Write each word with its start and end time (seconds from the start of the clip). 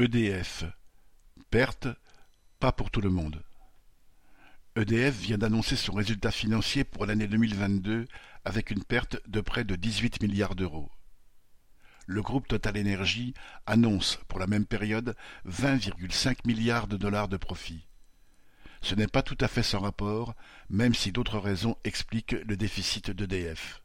EDF. 0.00 0.64
Perte, 1.50 1.86
pas 2.58 2.72
pour 2.72 2.90
tout 2.90 3.02
le 3.02 3.10
monde. 3.10 3.42
EDF 4.74 5.14
vient 5.14 5.36
d'annoncer 5.36 5.76
son 5.76 5.92
résultat 5.92 6.30
financier 6.30 6.84
pour 6.84 7.04
l'année 7.04 7.26
2022 7.26 8.06
avec 8.46 8.70
une 8.70 8.82
perte 8.82 9.18
de 9.28 9.42
près 9.42 9.62
de 9.64 9.76
18 9.76 10.22
milliards 10.22 10.54
d'euros. 10.54 10.90
Le 12.06 12.22
groupe 12.22 12.48
Total 12.48 12.78
Energy 12.78 13.34
annonce 13.66 14.18
pour 14.26 14.38
la 14.38 14.46
même 14.46 14.64
période 14.64 15.14
20,5 15.46 16.46
milliards 16.46 16.86
de 16.86 16.96
dollars 16.96 17.28
de 17.28 17.36
profit. 17.36 17.86
Ce 18.80 18.94
n'est 18.94 19.06
pas 19.06 19.22
tout 19.22 19.36
à 19.38 19.48
fait 19.48 19.62
sans 19.62 19.80
rapport, 19.80 20.34
même 20.70 20.94
si 20.94 21.12
d'autres 21.12 21.38
raisons 21.38 21.76
expliquent 21.84 22.36
le 22.46 22.56
déficit 22.56 23.10
d'EDF. 23.10 23.82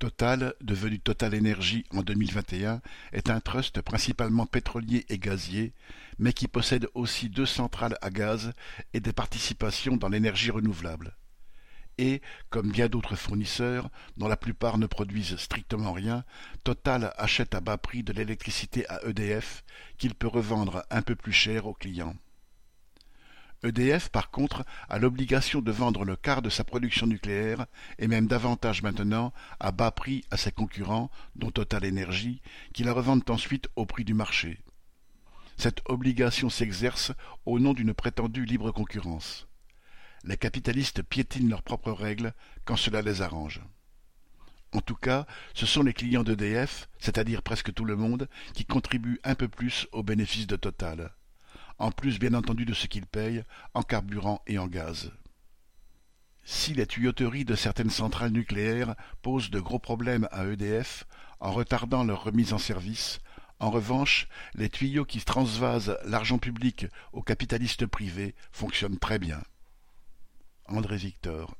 Total, 0.00 0.54
devenu 0.62 0.98
Total 0.98 1.34
Energy 1.34 1.84
en 1.90 2.00
2021, 2.00 2.80
est 3.12 3.28
un 3.28 3.38
trust 3.38 3.82
principalement 3.82 4.46
pétrolier 4.46 5.04
et 5.10 5.18
gazier, 5.18 5.74
mais 6.18 6.32
qui 6.32 6.48
possède 6.48 6.88
aussi 6.94 7.28
deux 7.28 7.44
centrales 7.44 7.98
à 8.00 8.08
gaz 8.08 8.54
et 8.94 9.00
des 9.00 9.12
participations 9.12 9.98
dans 9.98 10.08
l'énergie 10.08 10.50
renouvelable. 10.50 11.18
Et, 11.98 12.22
comme 12.48 12.70
bien 12.70 12.88
d'autres 12.88 13.14
fournisseurs, 13.14 13.90
dont 14.16 14.26
la 14.26 14.38
plupart 14.38 14.78
ne 14.78 14.86
produisent 14.86 15.36
strictement 15.36 15.92
rien, 15.92 16.24
Total 16.64 17.12
achète 17.18 17.54
à 17.54 17.60
bas 17.60 17.76
prix 17.76 18.02
de 18.02 18.14
l'électricité 18.14 18.88
à 18.88 19.06
EDF, 19.06 19.64
qu'il 19.98 20.14
peut 20.14 20.28
revendre 20.28 20.82
un 20.88 21.02
peu 21.02 21.14
plus 21.14 21.34
cher 21.34 21.66
aux 21.66 21.74
clients. 21.74 22.16
EDF, 23.62 24.08
par 24.08 24.30
contre, 24.30 24.64
a 24.88 24.98
l'obligation 24.98 25.60
de 25.60 25.70
vendre 25.70 26.04
le 26.04 26.16
quart 26.16 26.40
de 26.40 26.48
sa 26.48 26.64
production 26.64 27.06
nucléaire, 27.06 27.66
et 27.98 28.08
même 28.08 28.26
davantage 28.26 28.82
maintenant, 28.82 29.34
à 29.58 29.70
bas 29.70 29.90
prix 29.90 30.24
à 30.30 30.38
ses 30.38 30.50
concurrents, 30.50 31.10
dont 31.36 31.50
Total 31.50 31.84
Energy, 31.84 32.40
qui 32.72 32.84
la 32.84 32.94
revendent 32.94 33.28
ensuite 33.28 33.68
au 33.76 33.84
prix 33.84 34.04
du 34.04 34.14
marché. 34.14 34.60
Cette 35.58 35.82
obligation 35.90 36.48
s'exerce 36.48 37.12
au 37.44 37.58
nom 37.58 37.74
d'une 37.74 37.92
prétendue 37.92 38.46
libre 38.46 38.70
concurrence. 38.72 39.46
Les 40.24 40.38
capitalistes 40.38 41.02
piétinent 41.02 41.50
leurs 41.50 41.62
propres 41.62 41.92
règles 41.92 42.32
quand 42.64 42.76
cela 42.76 43.02
les 43.02 43.20
arrange. 43.20 43.60
En 44.72 44.80
tout 44.80 44.94
cas, 44.94 45.26
ce 45.52 45.66
sont 45.66 45.82
les 45.82 45.92
clients 45.92 46.22
d'EDF, 46.22 46.88
c'est-à-dire 46.98 47.42
presque 47.42 47.74
tout 47.74 47.84
le 47.84 47.96
monde, 47.96 48.28
qui 48.54 48.64
contribuent 48.64 49.20
un 49.22 49.34
peu 49.34 49.48
plus 49.48 49.86
aux 49.92 50.02
bénéfices 50.02 50.46
de 50.46 50.56
Total 50.56 51.12
en 51.80 51.90
plus 51.90 52.18
bien 52.18 52.34
entendu 52.34 52.64
de 52.64 52.74
ce 52.74 52.86
qu'ils 52.86 53.06
payent 53.06 53.42
en 53.74 53.82
carburant 53.82 54.42
et 54.46 54.58
en 54.58 54.68
gaz. 54.68 55.10
Si 56.44 56.74
les 56.74 56.86
tuyauteries 56.86 57.44
de 57.44 57.54
certaines 57.54 57.90
centrales 57.90 58.32
nucléaires 58.32 58.94
posent 59.22 59.50
de 59.50 59.60
gros 59.60 59.78
problèmes 59.78 60.28
à 60.30 60.46
EDF 60.46 61.06
en 61.40 61.52
retardant 61.52 62.04
leur 62.04 62.24
remise 62.24 62.52
en 62.52 62.58
service, 62.58 63.20
en 63.60 63.70
revanche, 63.70 64.28
les 64.54 64.68
tuyaux 64.68 65.04
qui 65.04 65.20
transvasent 65.20 65.98
l'argent 66.04 66.38
public 66.38 66.86
aux 67.12 67.22
capitalistes 67.22 67.86
privés 67.86 68.34
fonctionnent 68.52 68.98
très 68.98 69.18
bien. 69.18 69.40
André 70.66 70.96
Victor 70.96 71.54